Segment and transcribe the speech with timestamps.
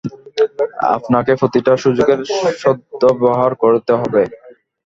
[0.95, 2.19] আপনাকে প্রতিটা সুযোগের
[2.61, 4.21] সদ্ব্যবহার করতে হবে।